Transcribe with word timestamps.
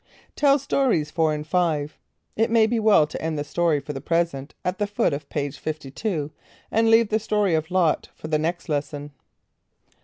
(Tell 0.35 0.57
Stories 0.57 1.11
4 1.11 1.31
and 1.31 1.45
5. 1.45 1.95
It 2.35 2.49
might 2.49 2.71
be 2.71 2.79
well 2.79 3.05
to 3.05 3.21
end 3.21 3.37
the 3.37 3.43
story, 3.43 3.79
for 3.79 3.93
the 3.93 4.01
present, 4.01 4.55
at 4.65 4.79
the 4.79 4.87
foot 4.87 5.13
of 5.13 5.29
page 5.29 5.59
52, 5.59 6.31
and 6.71 6.89
leave 6.89 7.09
the 7.09 7.19
story 7.19 7.53
of 7.53 7.69
Lot 7.69 8.09
for 8.15 8.27
the 8.27 8.39
next 8.39 8.67
lesson.) 8.67 9.11